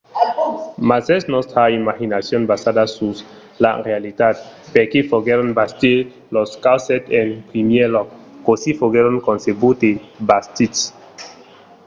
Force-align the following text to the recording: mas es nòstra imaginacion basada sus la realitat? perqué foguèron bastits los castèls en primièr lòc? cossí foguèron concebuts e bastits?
mas 0.89 1.05
es 1.17 1.23
nòstra 1.33 1.63
imaginacion 1.81 2.43
basada 2.51 2.83
sus 2.95 3.17
la 3.63 3.71
realitat? 3.87 4.35
perqué 4.73 4.99
foguèron 5.11 5.49
bastits 5.59 6.09
los 6.35 6.49
castèls 6.65 7.09
en 7.21 7.27
primièr 7.49 7.87
lòc? 7.95 8.07
cossí 8.47 8.71
foguèron 8.79 9.15
concebuts 9.27 9.81
e 9.91 9.93
bastits? 10.29 10.79